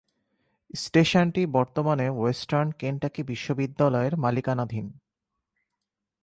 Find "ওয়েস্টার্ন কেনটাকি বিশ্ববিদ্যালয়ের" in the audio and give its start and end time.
2.09-4.13